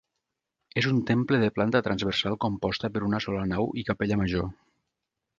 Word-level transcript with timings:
És 0.81 0.85
un 0.91 1.01
temple 1.09 1.39
de 1.43 1.49
planta 1.57 1.81
transversal 1.87 2.37
composta 2.45 2.91
per 2.95 3.03
una 3.09 3.19
sola 3.27 3.43
nau 3.51 3.69
i 3.83 3.85
capella 3.91 4.17
major. 4.23 4.49